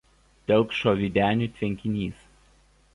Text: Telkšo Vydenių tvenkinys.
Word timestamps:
Telkšo 0.51 0.95
Vydenių 1.03 1.51
tvenkinys. 1.61 2.29